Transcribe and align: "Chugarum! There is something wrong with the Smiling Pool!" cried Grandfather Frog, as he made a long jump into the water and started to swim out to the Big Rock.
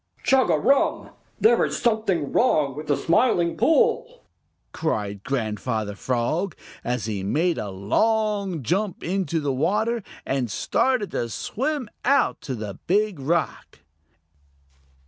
"Chugarum! 0.23 1.11
There 1.39 1.63
is 1.63 1.77
something 1.79 2.31
wrong 2.31 2.75
with 2.75 2.87
the 2.87 2.97
Smiling 2.97 3.55
Pool!" 3.55 4.23
cried 4.71 5.23
Grandfather 5.23 5.93
Frog, 5.93 6.55
as 6.83 7.05
he 7.05 7.21
made 7.21 7.59
a 7.59 7.69
long 7.69 8.63
jump 8.63 9.03
into 9.03 9.39
the 9.39 9.53
water 9.53 10.01
and 10.25 10.49
started 10.49 11.11
to 11.11 11.29
swim 11.29 11.87
out 12.03 12.41
to 12.41 12.55
the 12.55 12.79
Big 12.87 13.19
Rock. 13.19 13.81